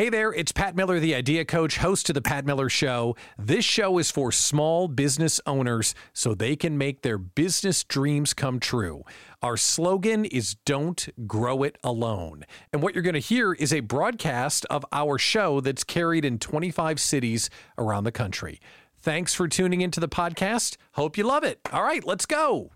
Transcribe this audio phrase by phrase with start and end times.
[0.00, 3.16] Hey there, it's Pat Miller, the Idea Coach, host of The Pat Miller Show.
[3.36, 8.60] This show is for small business owners so they can make their business dreams come
[8.60, 9.02] true.
[9.42, 12.46] Our slogan is Don't Grow It Alone.
[12.72, 16.38] And what you're going to hear is a broadcast of our show that's carried in
[16.38, 18.58] 25 cities around the country.
[19.02, 20.78] Thanks for tuning into the podcast.
[20.92, 21.60] Hope you love it.
[21.74, 22.70] All right, let's go.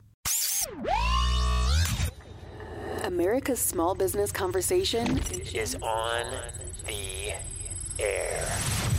[3.14, 5.20] America's small business conversation
[5.54, 6.26] is on
[6.84, 7.32] the
[8.00, 8.44] air.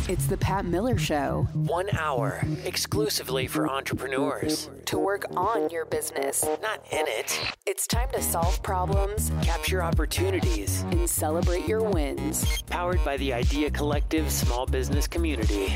[0.08, 1.50] It's the Pat Miller Show.
[1.52, 4.70] One hour exclusively for entrepreneurs.
[4.86, 7.42] To work on your business, not in it.
[7.66, 12.62] It's time to solve problems, capture opportunities, and celebrate your wins.
[12.68, 15.74] Powered by the Idea Collective small business community.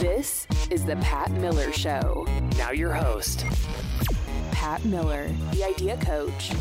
[0.00, 2.26] This is the Pat Miller Show.
[2.56, 3.44] Now, your host,
[4.64, 6.52] Pat Miller, the Idea Coach.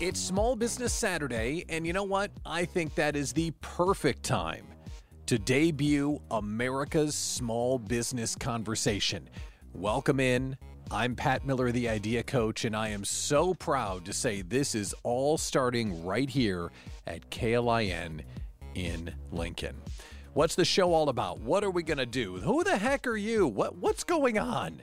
[0.00, 2.32] It's Small Business Saturday, and you know what?
[2.44, 4.66] I think that is the perfect time
[5.26, 9.30] to debut America's Small Business Conversation.
[9.74, 10.58] Welcome in.
[10.90, 14.92] I'm Pat Miller, the Idea Coach, and I am so proud to say this is
[15.04, 16.72] all starting right here
[17.06, 18.22] at KLIN
[18.74, 19.76] in Lincoln.
[20.34, 21.38] What's the show all about?
[21.38, 22.38] What are we going to do?
[22.38, 23.46] Who the heck are you?
[23.46, 24.82] What what's going on?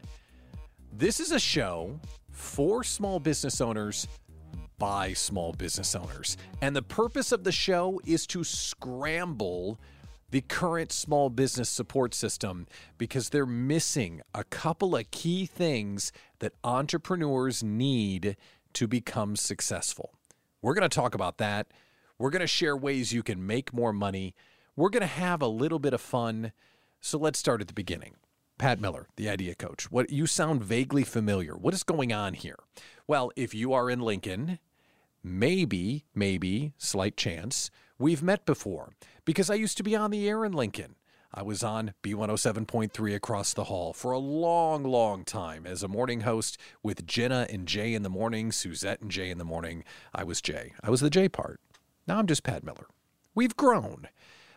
[0.98, 2.00] This is a show
[2.32, 4.08] for small business owners
[4.78, 6.38] by small business owners.
[6.62, 9.78] And the purpose of the show is to scramble
[10.30, 12.66] the current small business support system
[12.98, 18.38] because they're missing a couple of key things that entrepreneurs need
[18.72, 20.14] to become successful.
[20.62, 21.68] We're going to talk about that.
[22.18, 24.34] We're going to share ways you can make more money.
[24.78, 26.54] We're going to have a little bit of fun.
[27.02, 28.16] So let's start at the beginning.
[28.58, 29.92] Pat Miller, the idea coach.
[29.92, 31.56] What you sound vaguely familiar.
[31.56, 32.60] What is going on here?
[33.06, 34.60] Well, if you are in Lincoln,
[35.22, 38.94] maybe, maybe, slight chance, we've met before
[39.26, 40.96] because I used to be on the air in Lincoln.
[41.34, 46.22] I was on B107.3 across the hall for a long, long time as a morning
[46.22, 49.84] host with Jenna and Jay in the morning, Suzette and Jay in the morning.
[50.14, 50.72] I was Jay.
[50.82, 51.60] I was the Jay part.
[52.08, 52.88] Now I'm just Pat Miller.
[53.34, 54.08] We've grown.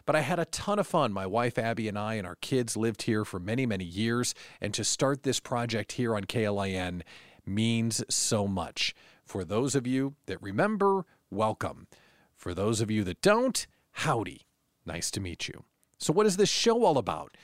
[0.09, 1.13] But I had a ton of fun.
[1.13, 4.35] My wife Abby and I and our kids lived here for many, many years.
[4.59, 7.03] And to start this project here on KLIN
[7.45, 8.95] means so much.
[9.27, 11.89] For those of you that remember, welcome.
[12.35, 14.47] For those of you that don't, howdy.
[14.87, 15.65] Nice to meet you.
[15.99, 17.37] So, what is this show all about?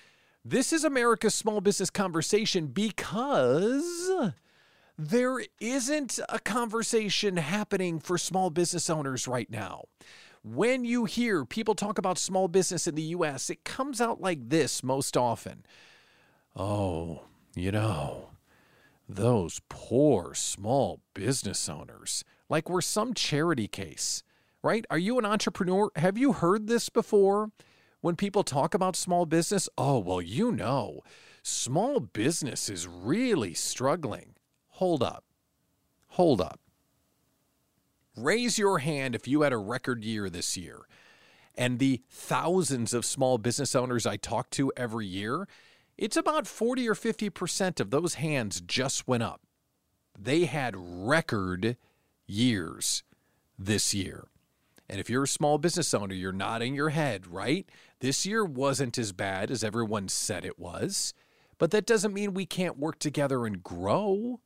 [0.43, 4.33] This is America's Small Business Conversation because
[4.97, 9.85] there isn't a conversation happening for small business owners right now.
[10.47, 14.51] When you hear people talk about small business in the US, it comes out like
[14.51, 15.65] this most often.
[16.55, 17.23] Oh,
[17.57, 18.29] you know,
[19.09, 24.23] those poor small business owners, like we're some charity case,
[24.63, 24.85] right?
[24.91, 25.91] Are you an entrepreneur?
[25.97, 27.51] Have you heard this before?
[28.03, 31.01] When people talk about small business, oh, well, you know,
[31.43, 34.35] small business is really struggling.
[34.73, 35.25] Hold up.
[36.09, 36.61] Hold up.
[38.17, 40.87] Raise your hand if you had a record year this year.
[41.57, 45.49] And the thousands of small business owners I talk to every year,
[45.97, 49.41] it's about 40 or 50% of those hands just went up.
[50.19, 51.77] They had record
[52.27, 53.03] years
[53.59, 54.29] this year.
[54.89, 57.69] And if you're a small business owner, you're nodding your head, right?
[58.01, 61.15] This year wasn't as bad as everyone said it was,
[61.59, 64.41] but that doesn't mean we can't work together and grow.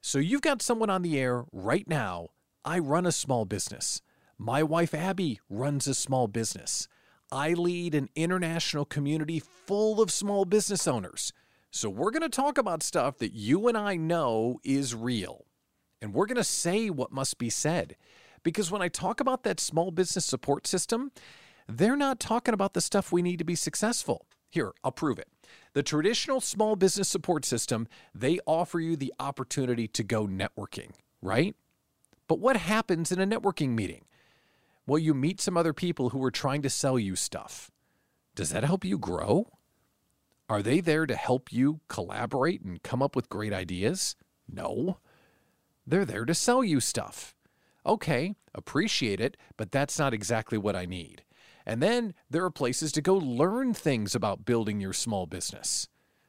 [0.00, 2.28] So you've got someone on the air right now
[2.64, 4.00] I run a small business.
[4.38, 6.88] My wife Abby runs a small business.
[7.30, 11.32] I lead an international community full of small business owners.
[11.70, 15.44] So we're going to talk about stuff that you and I know is real.
[16.00, 17.96] And we're going to say what must be said.
[18.42, 21.12] Because when I talk about that small business support system,
[21.68, 24.26] they're not talking about the stuff we need to be successful.
[24.50, 25.28] Here, I'll prove it.
[25.72, 31.56] The traditional small business support system, they offer you the opportunity to go networking, right?
[32.26, 34.04] But what happens in a networking meeting?
[34.86, 37.70] Well, you meet some other people who are trying to sell you stuff.
[38.34, 39.48] Does that help you grow?
[40.48, 44.16] Are they there to help you collaborate and come up with great ideas?
[44.48, 44.98] No.
[45.86, 47.34] They're there to sell you stuff.
[47.86, 51.22] Okay, appreciate it, but that's not exactly what I need.
[51.66, 55.88] And then there are places to go learn things about building your small business.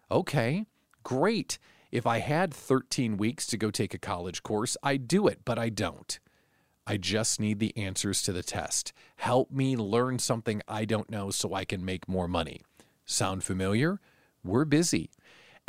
[0.10, 0.66] Okay,
[1.04, 1.58] great.
[1.96, 5.58] If I had 13 weeks to go take a college course, I'd do it, but
[5.58, 6.20] I don't.
[6.86, 8.92] I just need the answers to the test.
[9.16, 12.60] Help me learn something I don't know so I can make more money.
[13.06, 14.02] Sound familiar?
[14.44, 15.10] We're busy.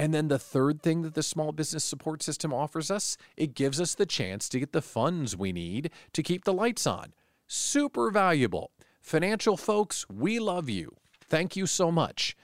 [0.00, 3.80] And then the third thing that the small business support system offers us, it gives
[3.80, 7.14] us the chance to get the funds we need to keep the lights on.
[7.46, 8.72] Super valuable.
[9.00, 10.96] Financial folks, we love you.
[11.20, 12.36] Thank you so much.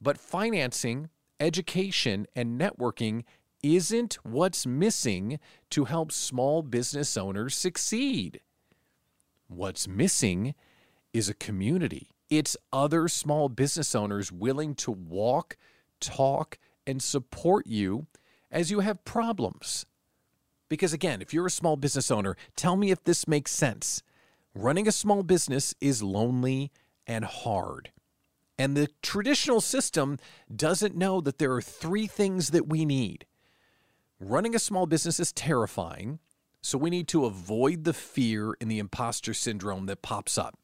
[0.00, 1.10] But financing,
[1.40, 3.24] education, and networking
[3.62, 5.38] isn't what's missing
[5.70, 8.40] to help small business owners succeed.
[9.48, 10.54] What's missing
[11.12, 12.10] is a community.
[12.30, 15.56] It's other small business owners willing to walk,
[16.00, 18.06] talk, and support you
[18.50, 19.86] as you have problems.
[20.68, 24.02] Because again, if you're a small business owner, tell me if this makes sense.
[24.54, 26.70] Running a small business is lonely
[27.06, 27.90] and hard.
[28.58, 30.18] And the traditional system
[30.54, 33.24] doesn't know that there are three things that we need.
[34.18, 36.18] Running a small business is terrifying,
[36.60, 40.58] so we need to avoid the fear and the imposter syndrome that pops up.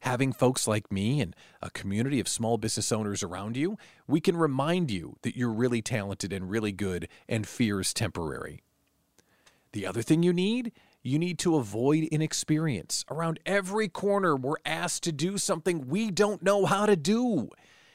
[0.00, 3.76] Having folks like me and a community of small business owners around you,
[4.08, 8.62] we can remind you that you're really talented and really good, and fear is temporary.
[9.72, 13.04] The other thing you need, you need to avoid inexperience.
[13.10, 17.48] Around every corner, we're asked to do something we don't know how to do.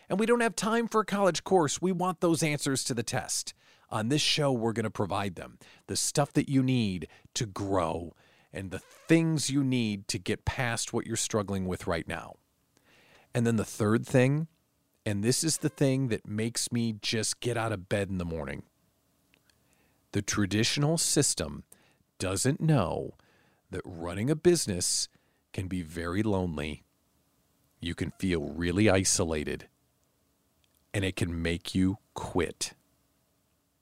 [0.09, 1.81] And we don't have time for a college course.
[1.81, 3.53] We want those answers to the test.
[3.89, 8.13] On this show, we're going to provide them the stuff that you need to grow
[8.51, 12.35] and the things you need to get past what you're struggling with right now.
[13.33, 14.47] And then the third thing,
[15.05, 18.25] and this is the thing that makes me just get out of bed in the
[18.25, 18.63] morning
[20.15, 21.65] the traditional system
[22.19, 23.15] doesn't know
[23.71, 25.07] that running a business
[25.53, 26.83] can be very lonely.
[27.79, 29.67] You can feel really isolated,
[30.93, 32.73] and it can make you quit.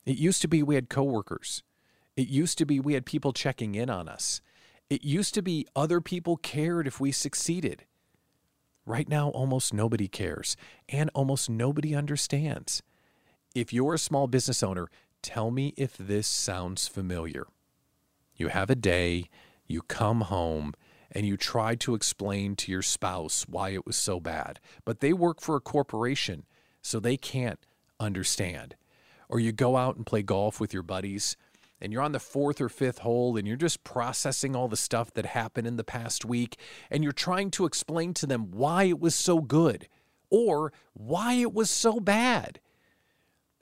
[0.06, 1.64] It used to be we had coworkers.
[2.16, 4.42] It used to be we had people checking in on us.
[4.90, 7.86] It used to be other people cared if we succeeded.
[8.86, 10.58] Right now, almost nobody cares,
[10.90, 12.84] and almost nobody understands.
[13.56, 14.90] If you're a small business owner,
[15.24, 17.48] Tell me if this sounds familiar.
[18.36, 19.30] You have a day,
[19.68, 20.74] you come home,
[21.12, 25.14] and you try to explain to your spouse why it was so bad, but they
[25.14, 26.46] work for a corporation,
[26.82, 27.60] so they can't
[28.00, 28.76] understand.
[29.30, 31.38] Or you go out and play golf with your buddies,
[31.80, 35.14] and you're on the fourth or fifth hole, and you're just processing all the stuff
[35.14, 36.58] that happened in the past week,
[36.90, 39.88] and you're trying to explain to them why it was so good
[40.30, 42.60] or why it was so bad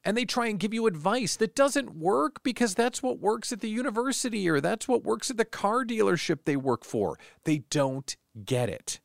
[0.03, 3.61] and they try and give you advice that doesn't work because that's what works at
[3.61, 7.19] the university or that's what works at the car dealership they work for.
[7.43, 8.99] They don't get it.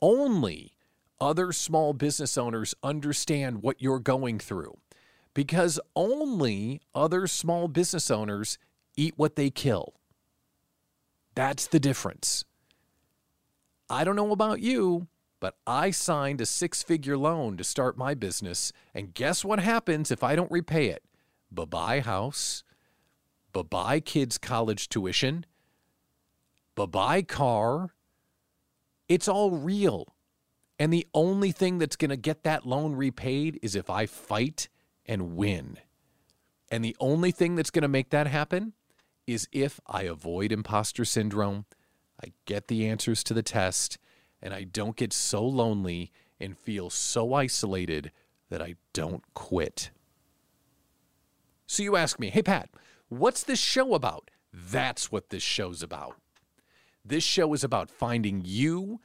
[0.00, 0.74] Only
[1.20, 4.78] other small business owners understand what you're going through
[5.34, 8.58] because only other small business owners
[8.96, 9.94] eat what they kill.
[11.34, 12.44] That's the difference.
[13.88, 15.08] I don't know about you,
[15.40, 18.72] but I signed a six figure loan to start my business.
[18.94, 21.02] And guess what happens if I don't repay it?
[21.50, 22.62] Bye bye house,
[23.52, 25.46] bye bye kids' college tuition,
[26.76, 27.90] bye bye car.
[29.08, 30.14] It's all real.
[30.78, 34.68] And the only thing that's going to get that loan repaid is if I fight
[35.04, 35.78] and win.
[36.70, 38.74] And the only thing that's going to make that happen
[39.26, 41.66] is if I avoid imposter syndrome,
[42.22, 43.98] I get the answers to the test,
[44.42, 48.12] and I don't get so lonely and feel so isolated
[48.48, 49.90] that I don't quit.
[51.66, 52.70] So you ask me, hey, Pat,
[53.08, 54.30] what's this show about?
[54.52, 56.16] That's what this show's about.
[57.04, 59.00] This show is about finding you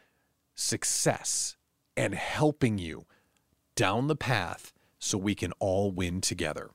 [0.55, 1.57] success
[1.95, 3.05] and helping you
[3.75, 6.71] down the path so we can all win together.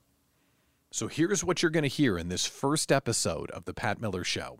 [0.91, 4.23] So here's what you're going to hear in this first episode of The Pat Miller
[4.23, 4.59] Show.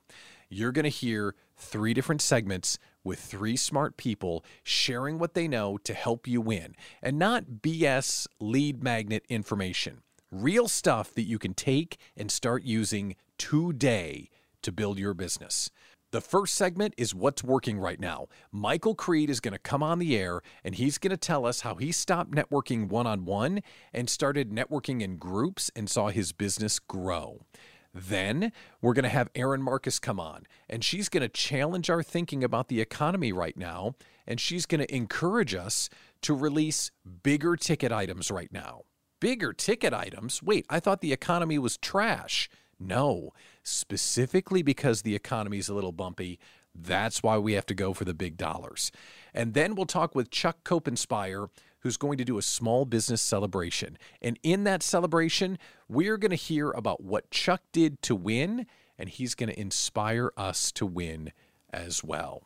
[0.49, 5.77] You're going to hear three different segments with three smart people sharing what they know
[5.79, 10.01] to help you win and not BS lead magnet information.
[10.31, 14.29] Real stuff that you can take and start using today
[14.61, 15.69] to build your business.
[16.11, 18.27] The first segment is what's working right now.
[18.51, 21.61] Michael Creed is going to come on the air and he's going to tell us
[21.61, 23.61] how he stopped networking one on one
[23.93, 27.45] and started networking in groups and saw his business grow.
[27.93, 32.01] Then we're going to have Erin Marcus come on, and she's going to challenge our
[32.01, 33.95] thinking about the economy right now,
[34.25, 35.89] and she's going to encourage us
[36.21, 36.91] to release
[37.23, 38.83] bigger ticket items right now.
[39.19, 40.41] Bigger ticket items?
[40.41, 42.49] Wait, I thought the economy was trash.
[42.79, 43.31] No,
[43.61, 46.39] specifically because the economy is a little bumpy.
[46.73, 48.91] That's why we have to go for the big dollars.
[49.33, 51.49] And then we'll talk with Chuck Copenspire,
[51.81, 53.97] who's going to do a small business celebration.
[54.21, 55.57] And in that celebration,
[55.87, 58.65] we're going to hear about what Chuck did to win,
[58.97, 61.31] and he's going to inspire us to win
[61.71, 62.43] as well.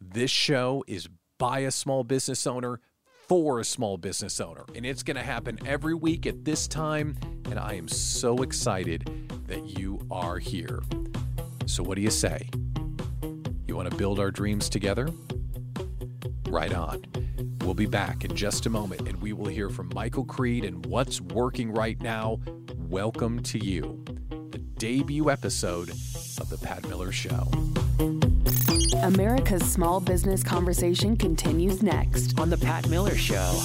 [0.00, 2.80] This show is by a small business owner
[3.28, 7.16] for a small business owner, and it's going to happen every week at this time.
[7.46, 9.08] And I am so excited
[9.46, 10.80] that you are here.
[11.66, 12.50] So, what do you say?
[13.66, 15.08] You want to build our dreams together?
[16.48, 17.04] Right on.
[17.60, 20.84] We'll be back in just a moment and we will hear from Michael Creed and
[20.86, 22.40] what's working right now.
[22.76, 24.04] Welcome to you,
[24.50, 27.48] the debut episode of The Pat Miller Show.
[29.02, 32.38] America's small business conversation continues next.
[32.38, 33.60] On The Pat Miller Show.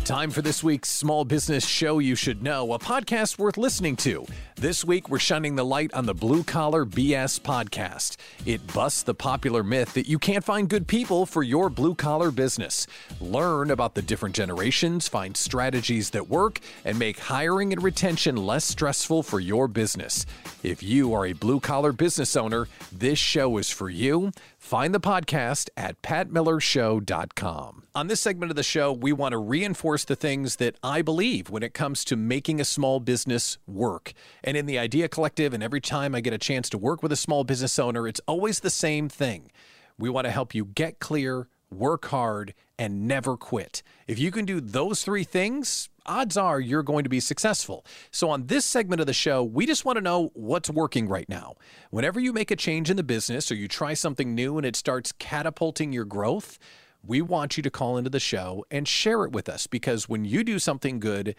[0.05, 4.25] Time for this week's Small Business Show You Should Know, a podcast worth listening to.
[4.61, 8.17] This week, we're shining the light on the Blue Collar BS podcast.
[8.45, 12.33] It busts the popular myth that you can't find good people for your blue collar
[12.33, 12.89] business.
[13.21, 18.65] Learn about the different generations, find strategies that work, and make hiring and retention less
[18.65, 20.27] stressful for your business.
[20.65, 24.33] If you are a blue collar business owner, this show is for you.
[24.59, 27.85] Find the podcast at patmillershow.com.
[27.95, 31.49] On this segment of the show, we want to reinforce the things that I believe
[31.49, 34.13] when it comes to making a small business work.
[34.49, 37.13] And in the Idea Collective, and every time I get a chance to work with
[37.13, 39.51] a small business owner, it's always the same thing.
[39.99, 43.83] We want to help you get clear, work hard, and never quit.
[44.07, 47.85] If you can do those three things, odds are you're going to be successful.
[48.11, 51.29] So, on this segment of the show, we just want to know what's working right
[51.29, 51.57] now.
[51.91, 54.77] Whenever you make a change in the business or you try something new and it
[54.77, 56.59] starts catapulting your growth,
[57.07, 60.25] we want you to call into the show and share it with us because when
[60.25, 61.37] you do something good,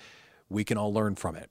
[0.47, 1.49] we can all learn from it.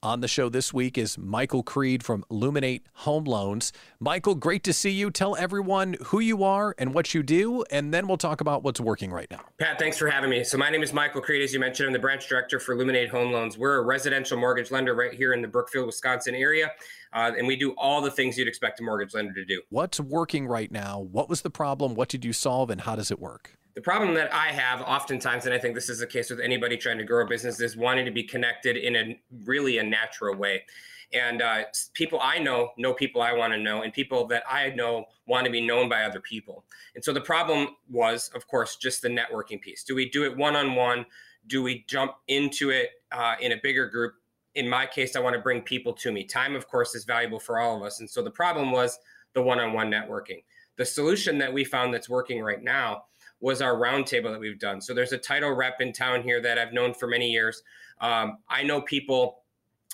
[0.00, 3.72] On the show this week is Michael Creed from Luminate Home Loans.
[3.98, 5.10] Michael, great to see you.
[5.10, 8.78] Tell everyone who you are and what you do, and then we'll talk about what's
[8.78, 9.40] working right now.
[9.58, 10.44] Pat, thanks for having me.
[10.44, 11.42] So, my name is Michael Creed.
[11.42, 13.58] As you mentioned, I'm the branch director for Luminate Home Loans.
[13.58, 16.70] We're a residential mortgage lender right here in the Brookfield, Wisconsin area,
[17.12, 19.62] uh, and we do all the things you'd expect a mortgage lender to do.
[19.70, 21.00] What's working right now?
[21.00, 21.96] What was the problem?
[21.96, 23.57] What did you solve, and how does it work?
[23.78, 26.76] The problem that I have oftentimes, and I think this is the case with anybody
[26.76, 30.34] trying to grow a business, is wanting to be connected in a really a natural
[30.34, 30.64] way.
[31.12, 31.62] And uh,
[31.94, 35.44] people I know know people I want to know, and people that I know want
[35.44, 36.64] to be known by other people.
[36.96, 39.84] And so the problem was, of course, just the networking piece.
[39.84, 41.06] Do we do it one on one?
[41.46, 44.14] Do we jump into it uh, in a bigger group?
[44.56, 46.24] In my case, I want to bring people to me.
[46.24, 48.00] Time, of course, is valuable for all of us.
[48.00, 48.98] And so the problem was
[49.34, 50.42] the one on one networking.
[50.78, 53.04] The solution that we found that's working right now
[53.40, 54.80] was our roundtable that we've done.
[54.80, 57.62] So there's a title rep in town here that I've known for many years.
[58.00, 59.42] Um, I know people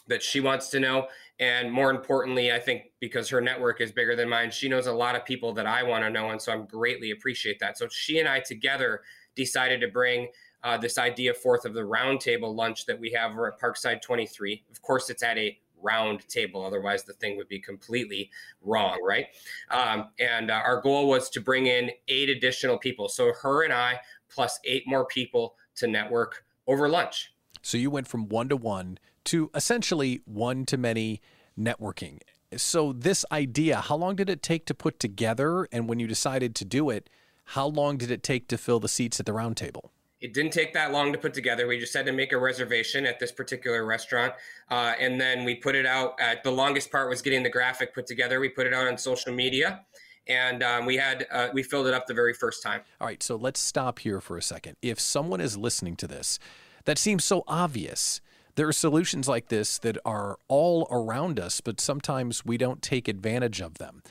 [0.07, 1.09] that she wants to know.
[1.41, 4.93] And more importantly, I think because her network is bigger than mine, she knows a
[4.93, 6.31] lot of people that I want to know.
[6.31, 7.77] And so I'm greatly appreciate that.
[7.77, 9.03] So she and I together
[9.35, 10.29] decided to bring
[10.63, 14.65] uh, this idea forth of the roundtable lunch that we have at Parkside 23.
[14.71, 16.65] Of course, it's at a round table.
[16.65, 18.31] Otherwise, the thing would be completely
[18.63, 19.27] wrong, right?
[19.71, 23.09] Um, and uh, our goal was to bring in eight additional people.
[23.09, 27.33] So her and I, plus eight more people to network over lunch.
[27.63, 31.21] So you went from one to one to essentially one to many
[31.59, 32.21] networking.
[32.57, 35.67] So, this idea, how long did it take to put together?
[35.73, 37.11] And when you decided to do it,
[37.47, 39.91] how long did it take to fill the seats at the round table?
[40.25, 41.67] It didn't take that long to put together.
[41.67, 44.33] We just had to make a reservation at this particular restaurant.
[44.71, 46.19] Uh, and then we put it out.
[46.19, 48.41] At, the longest part was getting the graphic put together.
[48.41, 49.85] We put it out on social media.
[50.27, 52.81] And um, we had uh, we filled it up the very first time.
[53.03, 54.79] All right, so let's stop here for a second.
[54.81, 56.39] If someone is listening to this,
[56.87, 58.23] that seems so obvious.
[58.55, 63.09] There are solutions like this that are all around us, but sometimes we don't take
[63.09, 64.03] advantage of them.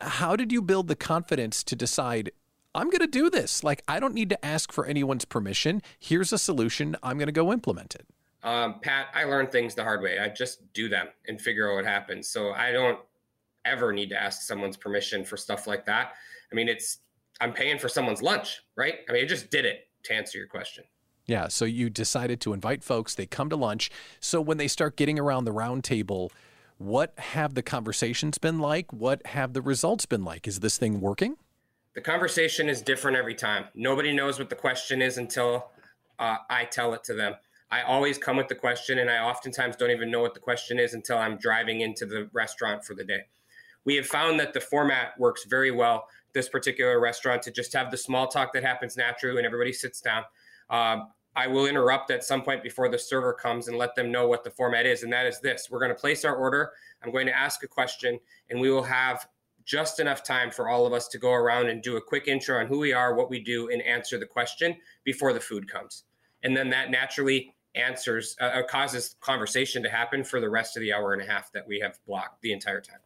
[0.00, 2.30] How did you build the confidence to decide
[2.74, 3.64] I'm going to do this.
[3.64, 5.82] Like, I don't need to ask for anyone's permission.
[5.98, 6.96] Here's a solution.
[7.02, 8.06] I'm going to go implement it.
[8.42, 10.18] Um, Pat, I learned things the hard way.
[10.18, 12.28] I just do them and figure out what happens.
[12.28, 12.98] So I don't
[13.64, 16.12] ever need to ask someone's permission for stuff like that.
[16.52, 16.98] I mean, it's,
[17.40, 18.94] I'm paying for someone's lunch, right?
[19.08, 20.84] I mean, I just did it to answer your question.
[21.26, 21.48] Yeah.
[21.48, 23.90] So you decided to invite folks, they come to lunch.
[24.20, 26.32] So when they start getting around the round table,
[26.78, 28.92] what have the conversations been like?
[28.92, 30.46] What have the results been like?
[30.46, 31.36] Is this thing working?
[31.98, 33.64] The conversation is different every time.
[33.74, 35.72] Nobody knows what the question is until
[36.20, 37.34] uh, I tell it to them.
[37.72, 40.78] I always come with the question, and I oftentimes don't even know what the question
[40.78, 43.22] is until I'm driving into the restaurant for the day.
[43.84, 47.90] We have found that the format works very well, this particular restaurant, to just have
[47.90, 50.22] the small talk that happens naturally when everybody sits down.
[50.70, 50.98] Uh,
[51.34, 54.44] I will interrupt at some point before the server comes and let them know what
[54.44, 55.02] the format is.
[55.02, 56.70] And that is this we're going to place our order.
[57.02, 59.26] I'm going to ask a question, and we will have
[59.68, 62.58] just enough time for all of us to go around and do a quick intro
[62.58, 66.04] on who we are, what we do, and answer the question before the food comes.
[66.42, 70.80] And then that naturally answers, uh, uh, causes conversation to happen for the rest of
[70.80, 73.00] the hour and a half that we have blocked the entire time.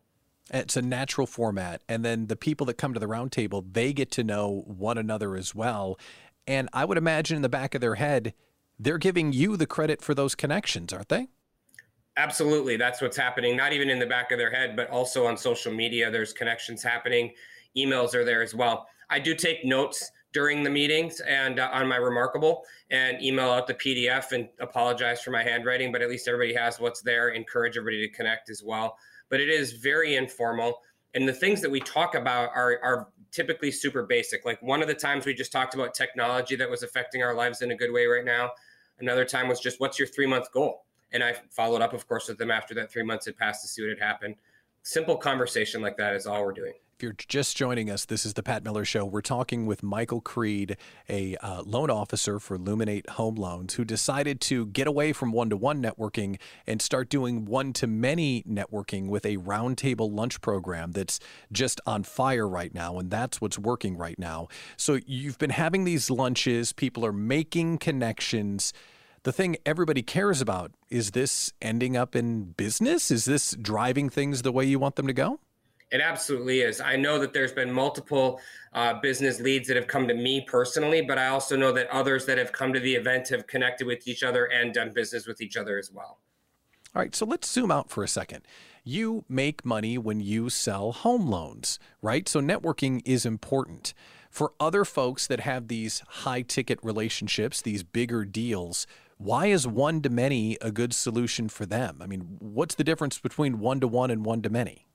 [0.50, 1.83] It's a natural format.
[1.88, 5.35] And then the people that come to the roundtable, they get to know one another
[5.35, 5.99] as well.
[6.47, 8.35] And I would imagine in the back of their head,
[8.78, 11.28] they're giving you the credit for those connections, aren't they?
[12.16, 12.76] Absolutely.
[12.76, 15.73] That's what's happening, not even in the back of their head, but also on social
[15.73, 16.11] media.
[16.11, 17.33] There's connections happening.
[17.76, 18.87] Emails are there as well.
[19.09, 23.66] I do take notes during the meetings and uh, on my Remarkable and email out
[23.66, 27.31] the PDF and apologize for my handwriting, but at least everybody has what's there.
[27.31, 28.97] Encourage everybody to connect as well.
[29.31, 30.81] But it is very informal.
[31.14, 34.45] And the things that we talk about are, are typically super basic.
[34.45, 37.62] Like one of the times we just talked about technology that was affecting our lives
[37.62, 38.50] in a good way right now.
[38.99, 40.85] Another time was just what's your three month goal?
[41.12, 43.69] And I followed up, of course, with them after that three months had passed to
[43.69, 44.37] see what had happened.
[44.83, 46.73] Simple conversation like that is all we're doing.
[46.97, 49.04] If you're just joining us, this is the Pat Miller Show.
[49.04, 50.76] We're talking with Michael Creed,
[51.09, 55.50] a uh, loan officer for Luminate Home Loans, who decided to get away from one
[55.50, 60.92] to one networking and start doing one to many networking with a roundtable lunch program
[60.92, 61.19] that's
[61.50, 62.99] just on fire right now.
[62.99, 64.47] And that's what's working right now.
[64.76, 68.73] So you've been having these lunches, people are making connections
[69.24, 73.10] the thing everybody cares about is this ending up in business?
[73.10, 75.38] Is this driving things the way you want them to go?
[75.90, 76.80] It absolutely is.
[76.80, 78.40] I know that there's been multiple
[78.72, 82.24] uh, business leads that have come to me personally, but I also know that others
[82.26, 85.42] that have come to the event have connected with each other and done business with
[85.42, 86.18] each other as well.
[86.94, 88.42] All right, so let's zoom out for a second.
[88.84, 92.26] You make money when you sell home loans, right?
[92.26, 93.92] So networking is important.
[94.30, 98.87] For other folks that have these high ticket relationships, these bigger deals,
[99.22, 101.98] why is one to many a good solution for them?
[102.00, 104.87] I mean, what's the difference between one to one and one to many?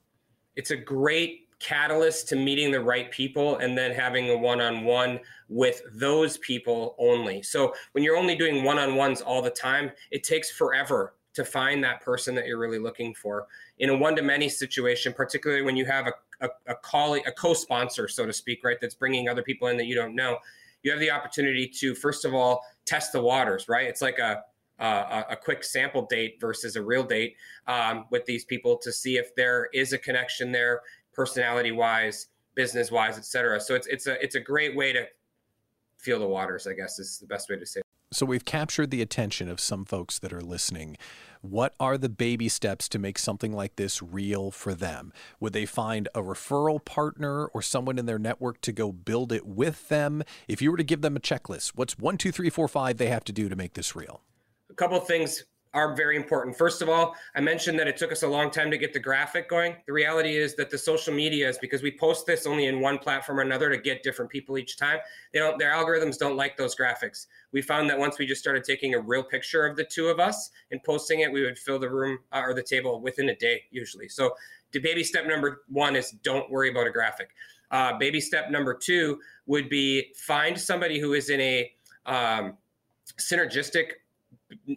[0.57, 5.81] it's a great catalyst to meeting the right people and then having a one-on-one with
[5.93, 7.41] those people only.
[7.41, 12.01] So when you're only doing one-on-ones all the time, it takes forever to find that
[12.01, 13.47] person that you're really looking for.
[13.79, 18.33] In a one-to-many situation, particularly when you have a, a, a a co-sponsor, so to
[18.33, 20.37] speak, right, that's bringing other people in that you don't know,
[20.87, 23.87] you have the opportunity to, first of all, test the waters, right?
[23.87, 24.43] It's like a
[24.79, 29.17] uh, a quick sample date versus a real date um, with these people to see
[29.17, 30.81] if there is a connection there,
[31.13, 33.59] personality wise, business wise, et cetera.
[33.59, 35.05] So it's it's a it's a great way to
[35.97, 36.67] feel the waters.
[36.67, 37.81] I guess is the best way to say.
[38.09, 40.95] So we've captured the attention of some folks that are listening.
[41.41, 45.11] What are the baby steps to make something like this real for them?
[45.41, 49.45] Would they find a referral partner or someone in their network to go build it
[49.45, 50.23] with them?
[50.47, 53.09] If you were to give them a checklist, what's one, two, three, four, five they
[53.09, 54.21] have to do to make this real?
[54.69, 55.43] A couple things
[55.73, 56.57] are very important.
[56.57, 58.99] First of all, I mentioned that it took us a long time to get the
[58.99, 59.75] graphic going.
[59.85, 62.97] The reality is that the social media is because we post this only in one
[62.97, 64.99] platform or another to get different people each time.
[65.33, 67.27] They don't their algorithms don't like those graphics.
[67.51, 70.19] We found that once we just started taking a real picture of the two of
[70.19, 73.35] us and posting it, we would fill the room uh, or the table within a
[73.35, 74.09] day usually.
[74.09, 74.31] So
[74.71, 77.29] the baby step number 1 is don't worry about a graphic.
[77.71, 81.71] Uh, baby step number 2 would be find somebody who is in a
[82.05, 82.57] um,
[83.19, 83.91] synergistic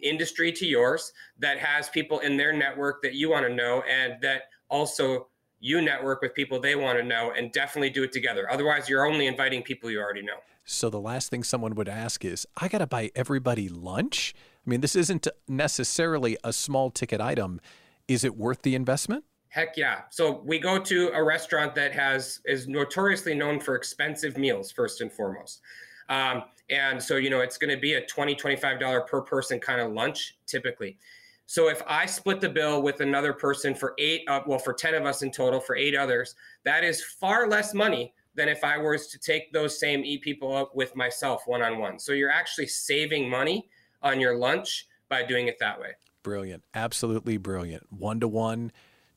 [0.01, 4.15] industry to yours that has people in their network that you want to know and
[4.21, 5.27] that also
[5.59, 8.51] you network with people they want to know and definitely do it together.
[8.51, 10.37] Otherwise, you're only inviting people you already know.
[10.63, 14.33] So the last thing someone would ask is, I got to buy everybody lunch?
[14.65, 17.59] I mean, this isn't necessarily a small ticket item.
[18.07, 19.23] Is it worth the investment?
[19.49, 20.01] Heck yeah.
[20.11, 25.01] So we go to a restaurant that has is notoriously known for expensive meals first
[25.01, 25.61] and foremost.
[26.09, 29.81] Um, and so, you know, it's going to be a $20, $25 per person kind
[29.81, 30.97] of lunch typically.
[31.45, 34.93] So if I split the bill with another person for eight, uh, well, for 10
[34.93, 38.77] of us in total, for eight others, that is far less money than if I
[38.77, 41.99] was to take those same eight people up with myself one on one.
[41.99, 43.67] So you're actually saving money
[44.01, 45.89] on your lunch by doing it that way.
[46.23, 46.63] Brilliant.
[46.73, 47.85] Absolutely brilliant.
[47.91, 48.71] One to one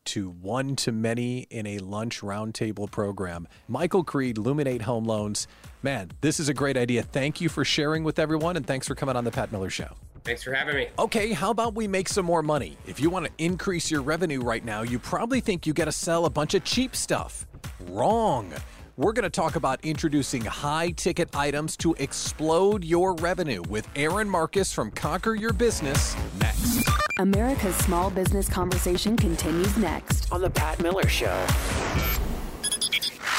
[0.07, 3.49] to one to many in a lunch roundtable program.
[3.69, 5.47] Michael Creed, Luminate Home Loans.
[5.83, 7.03] Man, this is a great idea.
[7.03, 9.95] Thank you for sharing with everyone, and thanks for coming on the Pat Miller Show.
[10.25, 10.89] Thanks for having me.
[10.99, 12.79] Okay, how about we make some more money?
[12.87, 15.93] If you want to increase your revenue right now, you probably think you got to
[15.93, 17.47] sell a bunch of cheap stuff.
[17.89, 18.53] Wrong.
[18.97, 24.31] We're going to talk about introducing high ticket items to explode your revenue with Erin
[24.31, 26.84] Marcus from Conquer Your Business next.
[27.19, 30.33] America's small business conversation continues next.
[30.33, 31.47] On The Pat Miller Show.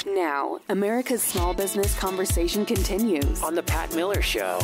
[0.07, 3.43] Now, America's small business conversation continues.
[3.43, 4.59] On The Pat Miller Show.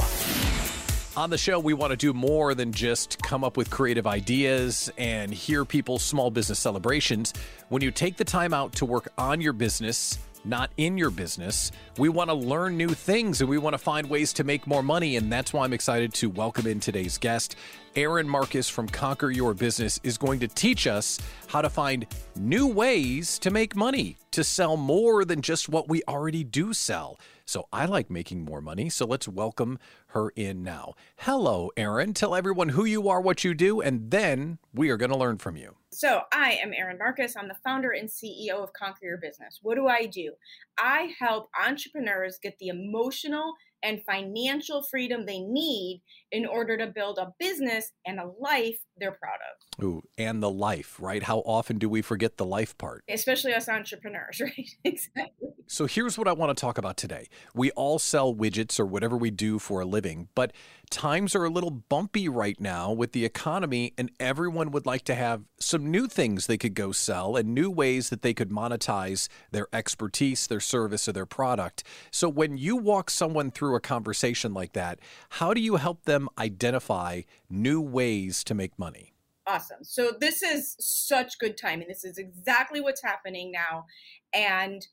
[1.18, 4.90] On the show, we want to do more than just come up with creative ideas
[4.98, 7.34] and hear people's small business celebrations.
[7.68, 11.72] When you take the time out to work on your business, not in your business.
[11.98, 14.84] We want to learn new things and we want to find ways to make more
[14.84, 15.16] money.
[15.16, 17.56] And that's why I'm excited to welcome in today's guest.
[17.96, 22.68] Erin Marcus from Conquer Your Business is going to teach us how to find new
[22.68, 27.20] ways to make money, to sell more than just what we already do sell.
[27.52, 28.88] So I like making more money.
[28.88, 30.94] So let's welcome her in now.
[31.18, 32.14] Hello, Erin.
[32.14, 35.38] Tell everyone who you are, what you do, and then we are going to learn
[35.38, 35.76] from you.
[35.92, 37.36] So, I am Erin Marcus.
[37.36, 39.60] I'm the founder and CEO of Conquer Your Business.
[39.62, 40.32] What do I do?
[40.80, 47.18] I help entrepreneurs get the emotional and financial freedom they need in order to build
[47.18, 49.84] a business and a life they're proud of.
[49.84, 51.24] Ooh, and the life, right?
[51.24, 53.04] How often do we forget the life part?
[53.10, 54.70] Especially us entrepreneurs, right?
[54.84, 55.50] exactly.
[55.68, 57.28] So here's what I want to talk about today.
[57.56, 60.52] We all sell widgets or whatever we do for a living, but
[60.90, 65.16] times are a little bumpy right now with the economy, and everyone would like to
[65.16, 69.30] have some new things they could go sell and new ways that they could monetize
[69.52, 71.84] their expertise, their service, or their product.
[72.12, 76.30] So when you walk someone through a conversation like that, how do you help them
[76.38, 79.14] identify new ways to make money?
[79.48, 79.84] Awesome.
[79.84, 81.88] So this is such good timing.
[81.88, 83.86] This is exactly what's happening now.
[84.34, 84.86] And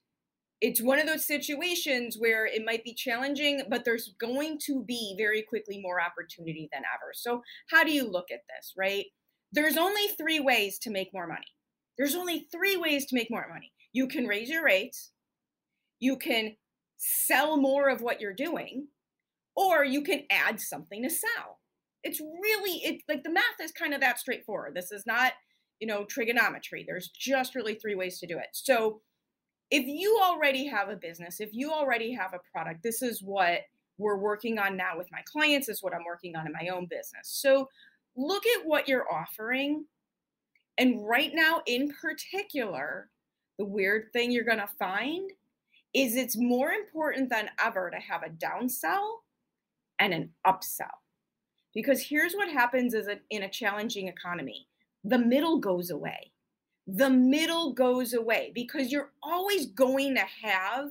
[0.60, 5.14] it's one of those situations where it might be challenging, but there's going to be
[5.16, 7.12] very quickly more opportunity than ever.
[7.12, 9.04] So, how do you look at this, right?
[9.52, 11.46] There's only three ways to make more money.
[11.96, 13.72] There's only three ways to make more money.
[13.92, 15.12] You can raise your rates,
[16.00, 16.56] you can
[16.96, 18.88] sell more of what you're doing,
[19.58, 21.58] or you can add something to sell.
[22.04, 24.74] It's really it like the math is kind of that straightforward.
[24.76, 25.32] This is not,
[25.80, 26.84] you know, trigonometry.
[26.86, 28.48] There's just really three ways to do it.
[28.52, 29.00] So,
[29.70, 33.62] if you already have a business, if you already have a product, this is what
[33.98, 36.68] we're working on now with my clients, this is what I'm working on in my
[36.68, 37.24] own business.
[37.24, 37.68] So
[38.16, 39.84] look at what you're offering.
[40.78, 43.10] And right now, in particular,
[43.58, 45.32] the weird thing you're going to find
[45.92, 49.16] is it's more important than ever to have a downsell
[49.98, 50.86] and an upsell.
[51.74, 54.66] Because here's what happens is in a challenging economy
[55.04, 56.32] the middle goes away
[56.88, 60.88] the middle goes away because you're always going to have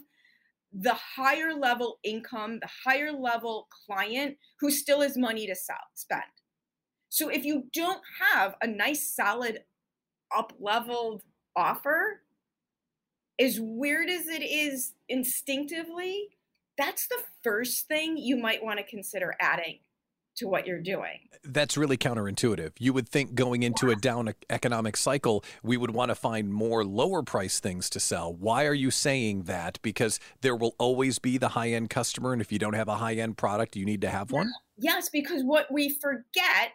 [0.72, 6.22] the higher level income, the higher level client who still has money to sell, spend.
[7.10, 9.64] So if you don't have a nice, solid,
[10.36, 11.24] up leveled
[11.56, 12.22] offer,
[13.40, 16.37] as weird as it is instinctively,
[16.78, 19.80] that's the first thing you might want to consider adding
[20.38, 21.20] to what you're doing.
[21.44, 22.74] That's really counterintuitive.
[22.80, 23.94] You would think going into yeah.
[23.94, 28.34] a down economic cycle, we would want to find more lower price things to sell.
[28.34, 29.80] Why are you saying that?
[29.82, 32.34] Because there will always be the high end customer.
[32.34, 34.52] And if you don't have a high end product, you need to have one?
[34.78, 36.74] Yes, because what we forget,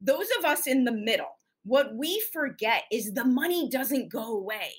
[0.00, 4.72] those of us in the middle, what we forget is the money doesn't go away.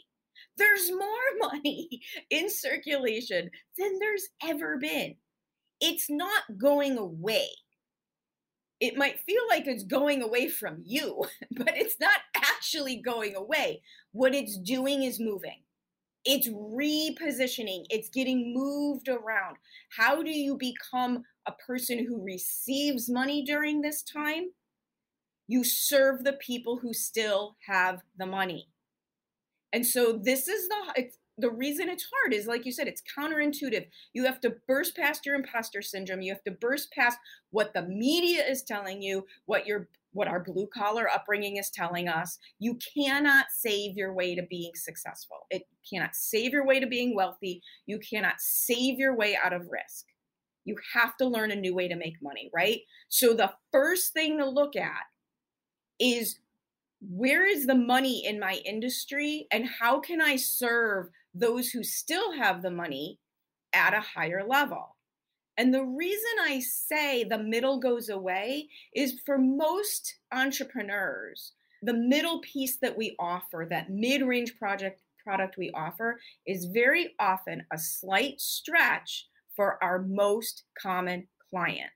[0.57, 1.07] There's more
[1.51, 5.15] money in circulation than there's ever been.
[5.81, 7.47] It's not going away
[8.79, 13.81] it might feel like it's going away from you, but it's not actually going away.
[14.11, 15.61] What it's doing is moving.
[16.27, 19.57] It's repositioning, it's getting moved around.
[19.95, 24.45] How do you become a person who receives money during this time?
[25.47, 28.69] You serve the people who still have the money.
[29.75, 33.87] And so this is the the reason it's hard is like you said it's counterintuitive.
[34.13, 36.21] You have to burst past your imposter syndrome.
[36.21, 37.17] You have to burst past
[37.51, 42.07] what the media is telling you what your what our blue collar upbringing is telling
[42.07, 42.39] us.
[42.57, 45.39] You cannot save your way to being successful.
[45.49, 47.61] It cannot save your way to being wealthy.
[47.85, 50.05] You cannot save your way out of risk.
[50.63, 52.79] You have to learn a new way to make money right?
[53.09, 55.03] So the first thing to look at
[55.99, 56.39] is
[57.09, 62.33] where is the money in my industry and how can I serve those who still
[62.33, 63.19] have the money
[63.73, 64.95] at a higher level?
[65.57, 72.41] And the reason I say the middle goes away is for most entrepreneurs, the middle
[72.41, 78.39] piece that we offer, that mid-range project product we offer is very often a slight
[78.39, 81.89] stretch for our most common client.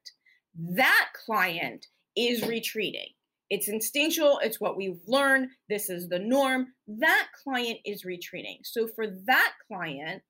[0.58, 3.10] That client is retreating.
[3.50, 6.68] It's instinctual, it's what we've learned, this is the norm.
[6.88, 8.60] That client is retreating.
[8.64, 10.24] So for that client,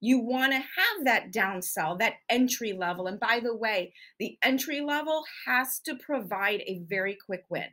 [0.00, 3.06] You want to have that downsell, that entry level.
[3.06, 7.68] And by the way, the entry level has to provide a very quick win.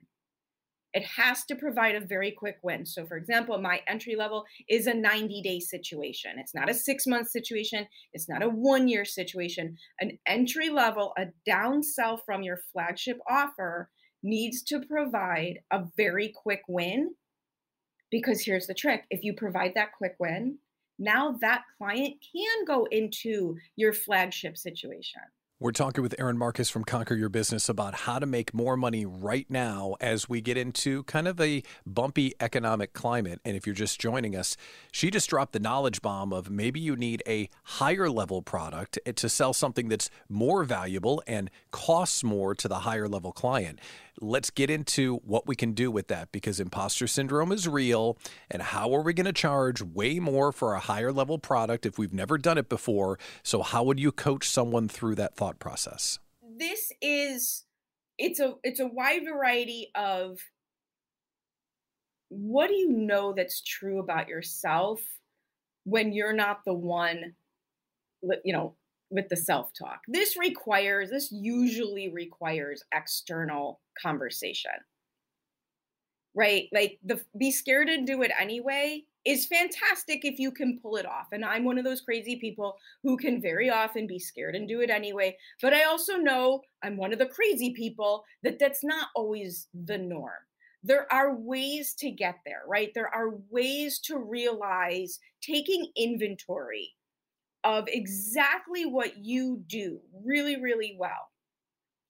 [0.93, 2.85] It has to provide a very quick win.
[2.85, 6.33] So, for example, my entry level is a 90 day situation.
[6.37, 7.87] It's not a six month situation.
[8.13, 9.77] It's not a one year situation.
[9.99, 13.89] An entry level, a downsell from your flagship offer
[14.23, 17.13] needs to provide a very quick win.
[18.09, 20.57] Because here's the trick if you provide that quick win,
[20.99, 25.21] now that client can go into your flagship situation.
[25.61, 29.05] We're talking with Erin Marcus from Conquer Your Business about how to make more money
[29.05, 33.39] right now as we get into kind of a bumpy economic climate.
[33.45, 34.57] And if you're just joining us,
[34.91, 39.11] she just dropped the knowledge bomb of maybe you need a higher level product eh,
[39.11, 43.77] to sell something that's more valuable and costs more to the higher level client
[44.21, 48.17] let's get into what we can do with that because imposter syndrome is real.
[48.49, 51.97] And how are we going to charge way more for a higher level product if
[51.97, 53.17] we've never done it before?
[53.43, 56.19] So, how would you coach someone through that thought process?
[56.57, 57.65] This is
[58.17, 60.39] it's a it's a wide variety of
[62.29, 65.01] what do you know that's true about yourself
[65.83, 67.35] when you're not the one
[68.43, 68.75] you know
[69.11, 70.01] with the self talk.
[70.07, 74.71] This requires, this usually requires external conversation,
[76.33, 76.67] right?
[76.71, 81.05] Like the be scared and do it anyway is fantastic if you can pull it
[81.05, 81.27] off.
[81.31, 84.81] And I'm one of those crazy people who can very often be scared and do
[84.81, 85.37] it anyway.
[85.61, 89.97] But I also know I'm one of the crazy people that that's not always the
[89.97, 90.31] norm.
[90.83, 92.91] There are ways to get there, right?
[92.95, 96.95] There are ways to realize taking inventory
[97.63, 101.29] of exactly what you do really, really well.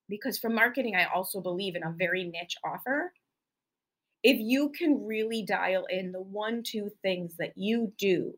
[0.08, 3.12] Because for marketing, I also believe in a very niche offer.
[4.24, 8.34] If you can really dial in the one, two things that you do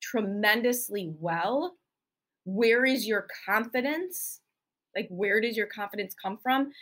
[0.00, 1.76] tremendously well,
[2.44, 4.40] where is your confidence?
[4.94, 6.72] Like, where does your confidence come from?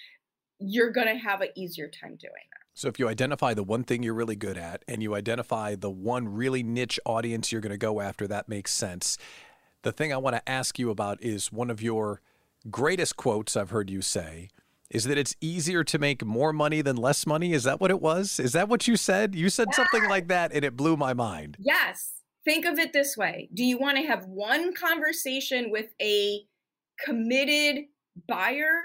[0.60, 2.60] You're going to have an easier time doing that.
[2.74, 5.90] So if you identify the one thing you're really good at and you identify the
[5.90, 9.16] one really niche audience you're going to go after, that makes sense.
[9.82, 12.20] The thing I want to ask you about is one of your
[12.70, 14.48] greatest quotes I've heard you say
[14.94, 17.52] is that it's easier to make more money than less money.
[17.52, 18.38] Is that what it was?
[18.38, 19.34] Is that what you said?
[19.34, 21.56] You said something like that and it blew my mind.
[21.58, 22.12] Yes.
[22.44, 26.42] Think of it this way Do you want to have one conversation with a
[27.04, 27.86] committed
[28.28, 28.82] buyer,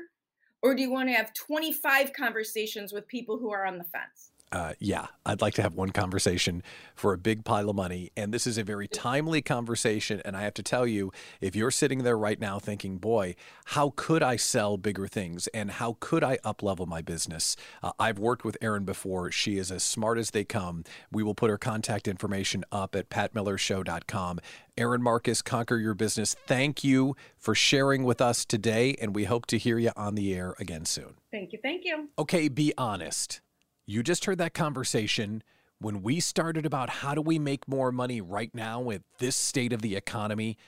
[0.64, 4.32] or do you want to have 25 conversations with people who are on the fence?
[4.52, 6.64] Uh, yeah, I'd like to have one conversation
[6.96, 8.12] for a big pile of money.
[8.18, 10.22] And this is a very timely conversation.
[10.26, 13.36] And I have to tell you, if you're sitting there right now thinking, boy,
[13.66, 17.56] how could I sell bigger things and how could I up level my business?
[17.84, 19.32] Uh, I've worked with Erin before.
[19.32, 20.84] She is as smart as they come.
[21.12, 24.40] We will put her contact information up at patmillershow.com.
[24.78, 28.96] Erin Marcus, Conquer Your Business, thank you for sharing with us today.
[29.02, 31.16] And we hope to hear you on the air again soon.
[31.32, 31.60] Thank you.
[31.62, 32.08] Thank you.
[32.18, 33.42] Okay, be honest.
[33.90, 35.42] You just heard that conversation
[35.80, 39.74] when we started about how do we make more money right now with this state
[39.74, 40.60] of the economy.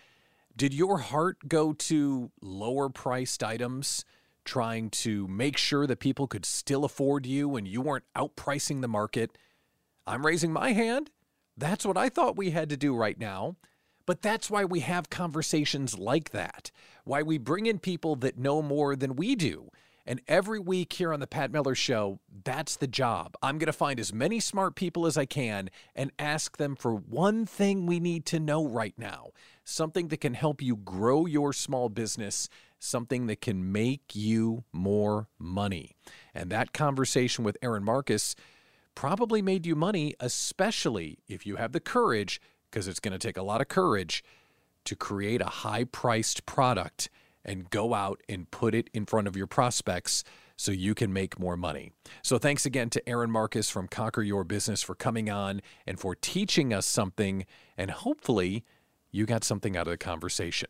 [0.57, 4.05] Did your heart go to lower priced items,
[4.43, 8.87] trying to make sure that people could still afford you and you weren't outpricing the
[8.87, 9.37] market?
[10.07, 11.11] I'm raising my hand.
[11.55, 13.55] That's what I thought we had to do right now.
[14.07, 16.71] But that's why we have conversations like that,
[17.03, 19.69] why we bring in people that know more than we do
[20.05, 23.35] and every week here on the Pat Miller Show, that's the job.
[23.41, 26.93] I'm going to find as many smart people as I can and ask them for
[26.93, 29.29] one thing we need to know right now
[29.63, 35.27] something that can help you grow your small business, something that can make you more
[35.37, 35.95] money.
[36.33, 38.35] And that conversation with Erin Marcus
[38.95, 43.37] probably made you money, especially if you have the courage, because it's going to take
[43.37, 44.23] a lot of courage
[44.85, 47.09] to create a high priced product
[47.43, 50.23] and go out and put it in front of your prospects
[50.55, 51.91] so you can make more money.
[52.21, 56.15] So thanks again to Erin Marcus from Conquer Your Business for coming on and for
[56.15, 57.45] teaching us something
[57.77, 58.63] and hopefully
[59.11, 60.69] you got something out of the conversation.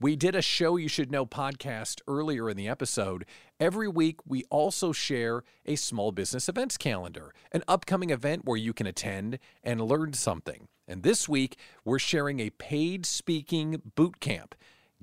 [0.00, 3.24] We did a show you should know podcast earlier in the episode.
[3.58, 8.72] Every week, we also share a small business events calendar, an upcoming event where you
[8.74, 10.68] can attend and learn something.
[10.86, 14.54] And this week, we're sharing a paid speaking boot camp.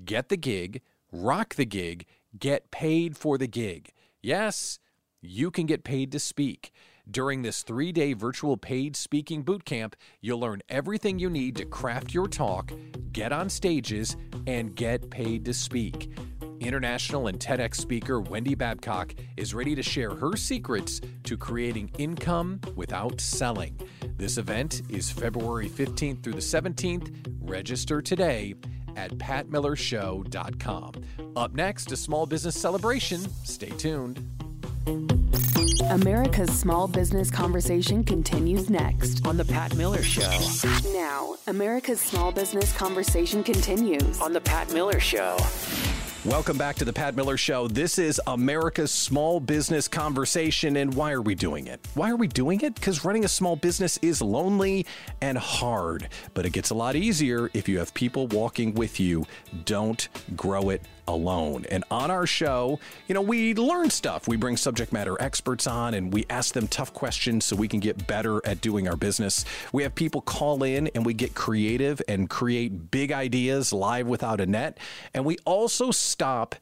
[0.04, 0.80] Get the gig
[1.14, 2.06] rock the gig,
[2.38, 3.92] get paid for the gig.
[4.20, 4.80] Yes,
[5.22, 6.72] you can get paid to speak.
[7.08, 12.12] During this three day virtual paid speaking bootcamp, you'll learn everything you need to craft
[12.12, 12.72] your talk,
[13.12, 16.10] get on stages, and get paid to speak.
[16.60, 22.58] international and TEDx speaker Wendy Babcock is ready to share her secrets to creating income
[22.74, 23.78] without selling.
[24.16, 27.12] This event is February 15th through the 17th.
[27.40, 28.54] Register today
[28.96, 30.92] at patmillershow.com.
[31.36, 33.20] Up next, a small business celebration.
[33.44, 34.20] Stay tuned.
[35.90, 39.26] America's small business conversation continues next.
[39.26, 40.30] On The Pat Miller Show.
[40.92, 44.20] Now, America's small business conversation continues.
[44.20, 45.36] On The Pat Miller Show.
[46.26, 47.68] Welcome back to the Pat Miller Show.
[47.68, 50.78] This is America's small business conversation.
[50.78, 51.86] And why are we doing it?
[51.92, 52.74] Why are we doing it?
[52.74, 54.86] Because running a small business is lonely
[55.20, 59.26] and hard, but it gets a lot easier if you have people walking with you.
[59.66, 61.66] Don't grow it alone.
[61.70, 64.28] And on our show, you know, we learn stuff.
[64.28, 67.80] We bring subject matter experts on and we ask them tough questions so we can
[67.80, 69.44] get better at doing our business.
[69.72, 74.40] We have people call in and we get creative and create big ideas live without
[74.40, 74.78] a net.
[75.12, 76.54] And we also stop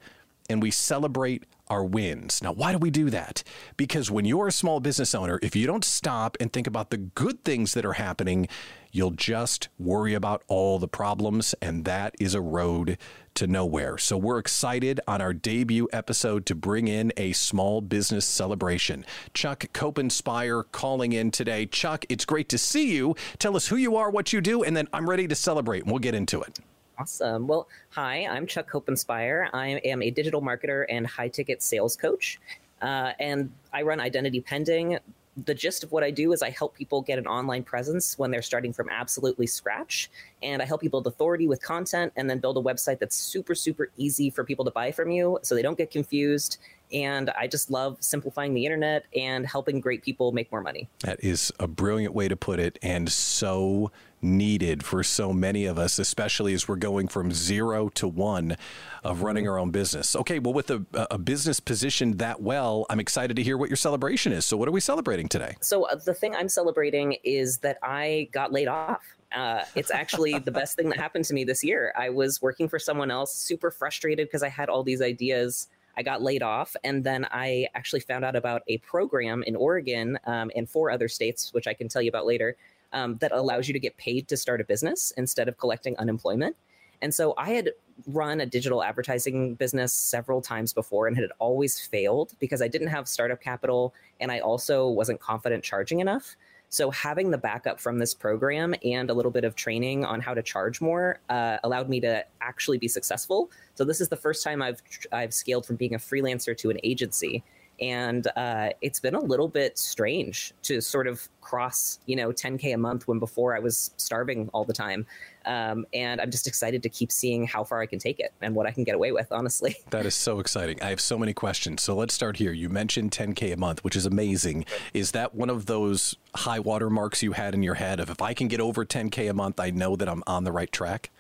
[0.49, 2.43] and we celebrate our wins.
[2.43, 3.43] Now, why do we do that?
[3.79, 6.99] Because when you're a small business owner, if you don't stop and think about the
[6.99, 8.47] good things that are happening,
[8.91, 12.99] you'll just worry about all the problems, and that is a road
[13.37, 13.97] to nowhere.
[13.97, 19.07] So, we're excited on our debut episode to bring in a small business celebration.
[19.33, 21.65] Chuck Copenspire calling in today.
[21.65, 23.17] Chuck, it's great to see you.
[23.39, 25.91] Tell us who you are, what you do, and then I'm ready to celebrate, and
[25.91, 26.59] we'll get into it.
[26.99, 27.47] Awesome.
[27.47, 29.49] Well, hi, I'm Chuck Copenspire.
[29.53, 32.39] I am a digital marketer and high ticket sales coach.
[32.83, 34.99] Uh, and I run Identity Pending.
[35.47, 38.31] The gist of what I do is I help people get an online presence when
[38.31, 40.11] they're starting from absolutely scratch.
[40.43, 43.55] And I help you build authority with content and then build a website that's super,
[43.55, 46.59] super easy for people to buy from you so they don't get confused.
[46.93, 50.89] And I just love simplifying the internet and helping great people make more money.
[51.01, 53.91] That is a brilliant way to put it and so
[54.23, 58.57] needed for so many of us, especially as we're going from zero to one
[59.03, 60.15] of running our own business.
[60.15, 63.77] Okay, well, with a, a business positioned that well, I'm excited to hear what your
[63.77, 64.47] celebration is.
[64.47, 65.57] So, what are we celebrating today?
[65.61, 69.03] So, uh, the thing I'm celebrating is that I got laid off.
[69.35, 71.93] Uh, it's actually the best thing that happened to me this year.
[71.97, 75.69] I was working for someone else, super frustrated because I had all these ideas.
[75.97, 80.19] I got laid off, and then I actually found out about a program in Oregon
[80.27, 82.57] um, and four other states, which I can tell you about later,
[82.93, 86.57] um, that allows you to get paid to start a business instead of collecting unemployment.
[87.03, 87.71] And so I had
[88.07, 92.89] run a digital advertising business several times before and had always failed because I didn't
[92.89, 96.37] have startup capital and I also wasn't confident charging enough.
[96.73, 100.33] So having the backup from this program and a little bit of training on how
[100.33, 103.51] to charge more uh, allowed me to actually be successful.
[103.75, 104.81] So this is the first time I've
[105.13, 107.45] I've scaled from being a freelancer to an agency,
[107.81, 112.75] and uh, it's been a little bit strange to sort of cross you know 10k
[112.75, 115.07] a month when before I was starving all the time.
[115.45, 118.55] Um, and I'm just excited to keep seeing how far I can take it and
[118.55, 119.77] what I can get away with, honestly.
[119.91, 120.81] That is so exciting.
[120.81, 121.83] I have so many questions.
[121.83, 122.53] So let's start here.
[122.53, 124.65] You mentioned 10K a month, which is amazing.
[124.95, 128.23] Is that one of those high water marks you had in your head of if
[128.23, 131.11] I can get over 10K a month, I know that I'm on the right track?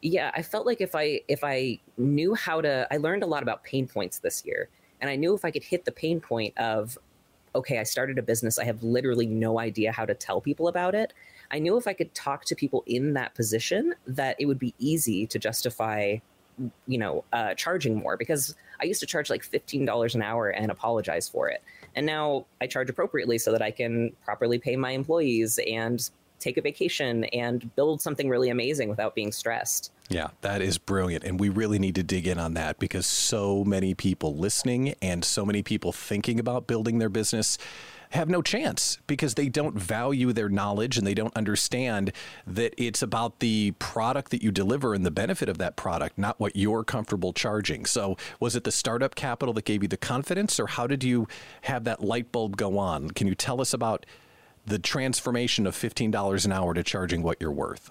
[0.00, 3.42] Yeah, I felt like if I if I knew how to I learned a lot
[3.42, 4.68] about pain points this year.
[5.04, 6.96] And I knew if I could hit the pain point of
[7.54, 10.94] okay, I started a business, I have literally no idea how to tell people about
[10.94, 11.12] it.
[11.50, 14.74] I knew if I could talk to people in that position that it would be
[14.78, 16.16] easy to justify,
[16.86, 20.70] you know, uh, charging more because I used to charge like $15 an hour and
[20.70, 21.62] apologize for it.
[21.94, 26.56] And now I charge appropriately so that I can properly pay my employees and take
[26.56, 29.92] a vacation and build something really amazing without being stressed.
[30.08, 31.24] Yeah, that is brilliant.
[31.24, 35.24] And we really need to dig in on that because so many people listening and
[35.24, 37.56] so many people thinking about building their business
[38.10, 42.12] have no chance because they don't value their knowledge and they don't understand
[42.46, 46.38] that it's about the product that you deliver and the benefit of that product, not
[46.38, 47.84] what you're comfortable charging.
[47.86, 51.26] So, was it the startup capital that gave you the confidence, or how did you
[51.62, 53.10] have that light bulb go on?
[53.10, 54.06] Can you tell us about
[54.64, 57.90] the transformation of $15 an hour to charging what you're worth?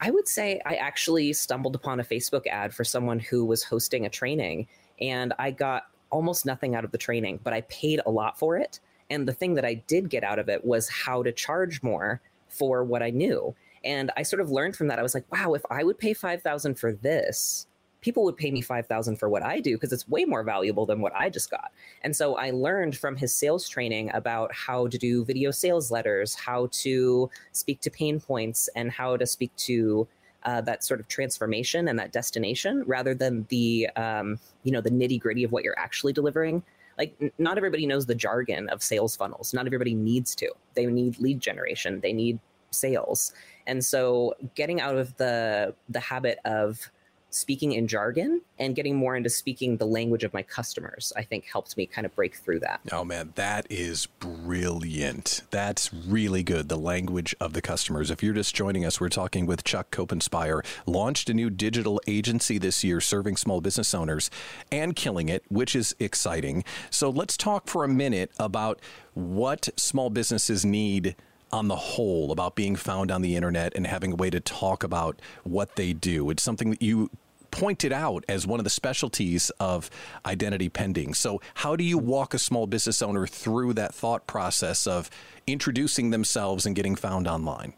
[0.00, 4.06] I would say I actually stumbled upon a Facebook ad for someone who was hosting
[4.06, 4.68] a training,
[5.00, 8.56] and I got almost nothing out of the training, but I paid a lot for
[8.56, 8.80] it.
[9.10, 12.20] And the thing that I did get out of it was how to charge more
[12.48, 13.54] for what I knew.
[13.84, 14.98] And I sort of learned from that.
[14.98, 17.66] I was like, wow, if I would pay 5000 for this,
[18.00, 21.00] people would pay me 5000 for what I do because it's way more valuable than
[21.00, 21.72] what I just got.
[22.02, 26.34] And so I learned from his sales training about how to do video sales letters,
[26.34, 30.06] how to speak to pain points, and how to speak to
[30.44, 34.90] uh, that sort of transformation and that destination rather than the um, you know the
[34.90, 36.62] nitty gritty of what you're actually delivering.
[36.96, 39.52] Like n- not everybody knows the jargon of sales funnels.
[39.52, 40.50] Not everybody needs to.
[40.74, 42.00] They need lead generation.
[42.00, 42.38] They need
[42.70, 43.32] sales.
[43.66, 46.90] And so getting out of the the habit of
[47.30, 51.44] speaking in jargon and getting more into speaking the language of my customers, I think
[51.44, 52.80] helped me kind of break through that.
[52.90, 55.42] Oh man, that is brilliant.
[55.50, 56.68] That's really good.
[56.68, 58.10] The language of the customers.
[58.10, 62.58] If you're just joining us, we're talking with Chuck Kopenspire, launched a new digital agency
[62.58, 64.30] this year serving small business owners
[64.72, 66.64] and killing it, which is exciting.
[66.90, 68.80] So let's talk for a minute about
[69.14, 71.16] what small businesses need
[71.52, 74.82] on the whole about being found on the internet and having a way to talk
[74.82, 76.30] about what they do.
[76.30, 77.10] It's something that you
[77.50, 79.90] pointed out as one of the specialties of
[80.26, 81.14] identity pending.
[81.14, 85.10] So, how do you walk a small business owner through that thought process of
[85.46, 87.72] introducing themselves and getting found online?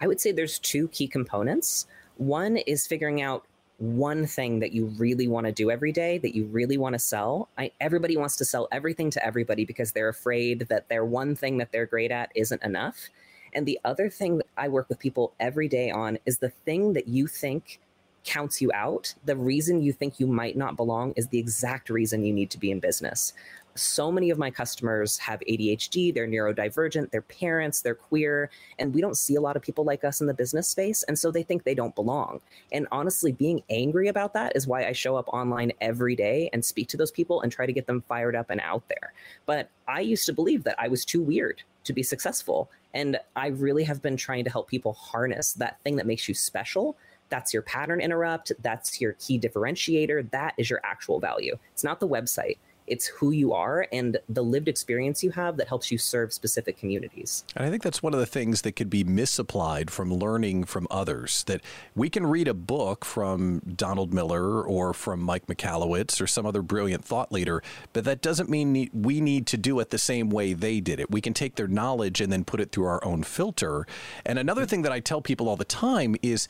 [0.00, 1.86] I would say there's two key components.
[2.16, 3.44] One is figuring out
[3.78, 6.98] one thing that you really want to do every day that you really want to
[6.98, 7.48] sell.
[7.58, 11.58] I, everybody wants to sell everything to everybody because they're afraid that their one thing
[11.58, 13.10] that they're great at isn't enough.
[13.52, 16.92] And the other thing that I work with people every day on is the thing
[16.94, 17.80] that you think
[18.24, 19.14] counts you out.
[19.24, 22.58] The reason you think you might not belong is the exact reason you need to
[22.58, 23.32] be in business
[23.76, 29.00] so many of my customers have ADHD, they're neurodivergent, they're parents, they're queer, and we
[29.00, 31.02] don't see a lot of people like us in the business space.
[31.04, 32.40] And so they think they don't belong.
[32.72, 36.64] And honestly, being angry about that is why I show up online every day and
[36.64, 39.12] speak to those people and try to get them fired up and out there.
[39.46, 42.70] But I used to believe that I was too weird to be successful.
[42.94, 46.34] And I really have been trying to help people harness that thing that makes you
[46.34, 46.96] special
[47.30, 48.52] that's your pattern interrupt.
[48.62, 50.30] That's your key differentiator.
[50.30, 51.58] That is your actual value.
[51.72, 55.68] It's not the website it's who you are and the lived experience you have that
[55.68, 57.44] helps you serve specific communities.
[57.56, 60.86] And I think that's one of the things that could be misapplied from learning from
[60.90, 61.44] others.
[61.44, 61.62] That
[61.94, 66.62] we can read a book from Donald Miller or from Mike Michalowicz or some other
[66.62, 67.62] brilliant thought leader,
[67.92, 71.10] but that doesn't mean we need to do it the same way they did it.
[71.10, 73.86] We can take their knowledge and then put it through our own filter.
[74.24, 74.68] And another mm-hmm.
[74.68, 76.48] thing that I tell people all the time is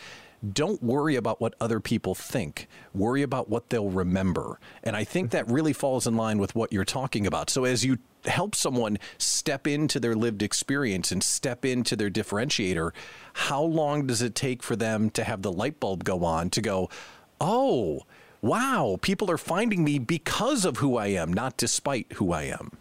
[0.53, 2.69] don't worry about what other people think.
[2.95, 4.59] Worry about what they'll remember.
[4.83, 7.51] And I think that really falls in line with what you're talking about.
[7.51, 12.93] So as you help someone step into their lived experience and step into their differentiator,
[13.35, 16.61] how long does it take for them to have the light bulb go on to
[16.61, 16.91] go,
[17.41, 18.03] oh,
[18.43, 22.73] wow, people are finding me because of who I am, not despite who I am?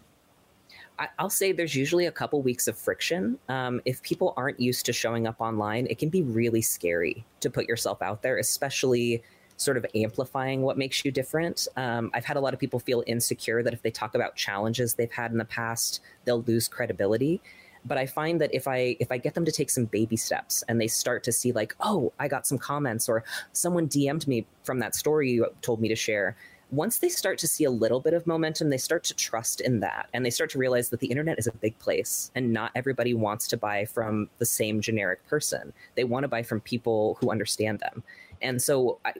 [1.18, 3.38] I'll say there's usually a couple weeks of friction.
[3.48, 7.50] Um, if people aren't used to showing up online, it can be really scary to
[7.50, 9.22] put yourself out there, especially
[9.56, 11.68] sort of amplifying what makes you different.
[11.76, 14.94] Um, I've had a lot of people feel insecure that if they talk about challenges
[14.94, 17.40] they've had in the past, they'll lose credibility.
[17.84, 20.64] But I find that if I if I get them to take some baby steps
[20.68, 24.46] and they start to see like, oh, I got some comments or someone DM'd me
[24.62, 26.34] from that story you told me to share,
[26.74, 29.80] once they start to see a little bit of momentum, they start to trust in
[29.80, 32.72] that and they start to realize that the internet is a big place and not
[32.74, 35.72] everybody wants to buy from the same generic person.
[35.94, 38.02] They want to buy from people who understand them.
[38.42, 39.12] And so I,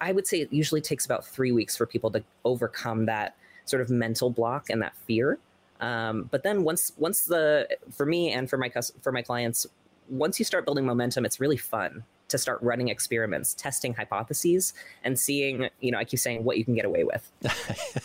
[0.00, 3.80] I would say it usually takes about three weeks for people to overcome that sort
[3.80, 5.38] of mental block and that fear.
[5.80, 9.66] Um, but then once once the for me and for my for my clients,
[10.08, 14.74] once you start building momentum, it's really fun to start running experiments, testing hypotheses,
[15.04, 17.30] and seeing, you know, I keep saying what you can get away with.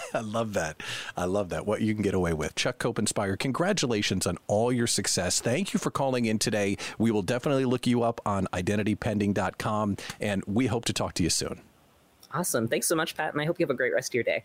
[0.13, 0.81] I love that.
[1.15, 1.65] I love that.
[1.65, 2.55] What you can get away with.
[2.55, 5.39] Chuck Kopenspire, congratulations on all your success.
[5.39, 6.77] Thank you for calling in today.
[6.97, 11.29] We will definitely look you up on identitypending.com, and we hope to talk to you
[11.29, 11.61] soon.
[12.33, 12.67] Awesome.
[12.67, 14.43] Thanks so much, Pat, and I hope you have a great rest of your day.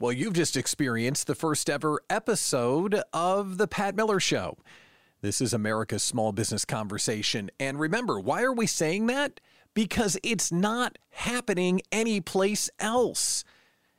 [0.00, 4.56] Well, you've just experienced the first ever episode of The Pat Miller Show.
[5.22, 7.50] This is America's Small Business Conversation.
[7.60, 9.38] And remember, why are we saying that?
[9.74, 13.44] Because it's not happening anyplace else.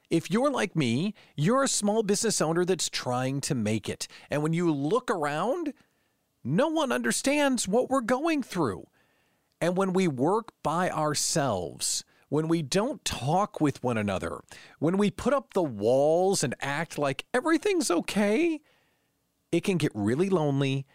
[0.09, 4.07] If you're like me, you're a small business owner that's trying to make it.
[4.31, 5.73] And when you look around,
[6.43, 8.87] no one understands what we're going through.
[9.61, 14.39] And when we work by ourselves, when we don't talk with one another,
[14.79, 18.59] when we put up the walls and act like everything's okay,
[19.51, 20.87] it can get really lonely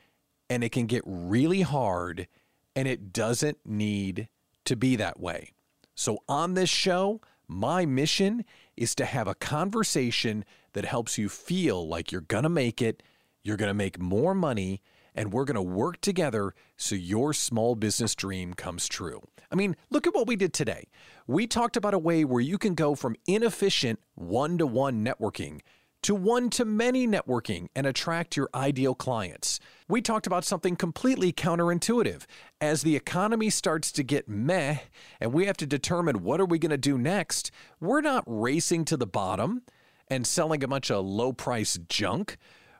[0.48, 2.28] and it can get really hard,
[2.74, 4.28] and it doesn't need
[4.64, 5.52] to be that way.
[5.94, 8.44] So, on this show, my mission
[8.76, 13.02] is to have a conversation that helps you feel like you're going to make it,
[13.42, 14.82] you're going to make more money,
[15.14, 19.22] and we're going to work together so your small business dream comes true.
[19.50, 20.88] I mean, look at what we did today.
[21.26, 25.60] We talked about a way where you can go from inefficient one to one networking
[26.02, 29.58] to one to many networking and attract your ideal clients.
[29.88, 32.24] We talked about something completely counterintuitive.
[32.60, 34.78] As the economy starts to get meh
[35.20, 38.84] and we have to determine what are we going to do next, we're not racing
[38.86, 39.62] to the bottom
[40.08, 42.36] and selling a bunch of low price junk.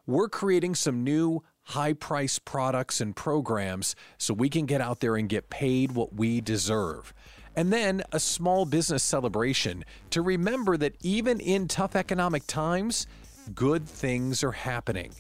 [0.07, 5.17] We're creating some new high price products and programs so we can get out there
[5.17, 7.13] and get paid what we deserve.
[7.57, 13.07] And then a small business celebration to remember that even in tough economic times,
[13.55, 15.13] good things are happening.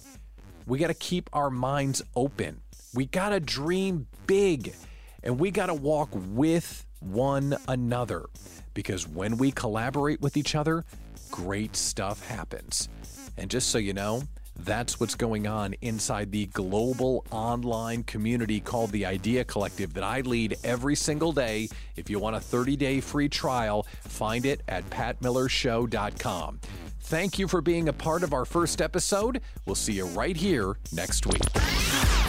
[0.66, 2.60] We got to keep our minds open.
[2.92, 4.74] We got to dream big
[5.22, 8.26] and we got to walk with one another
[8.74, 10.84] because when we collaborate with each other,
[11.30, 12.90] great stuff happens.
[13.38, 14.22] And just so you know,
[14.60, 20.20] that's what's going on inside the global online community called the Idea Collective that I
[20.20, 21.68] lead every single day.
[21.96, 26.60] If you want a 30 day free trial, find it at patmillershow.com.
[27.08, 29.40] Thank you for being a part of our first episode.
[29.64, 31.40] We'll see you right here next week.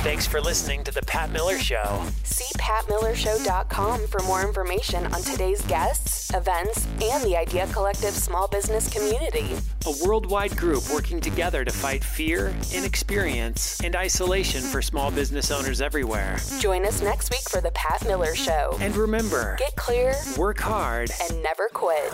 [0.03, 2.03] Thanks for listening to The Pat Miller Show.
[2.23, 8.87] See patmillershow.com for more information on today's guests, events, and the Idea Collective small business
[8.93, 9.55] community.
[9.87, 15.81] A worldwide group working together to fight fear, inexperience, and isolation for small business owners
[15.81, 16.37] everywhere.
[16.59, 18.77] Join us next week for The Pat Miller Show.
[18.79, 21.09] And remember, Get clear work hard.
[21.31, 22.13] and never quit.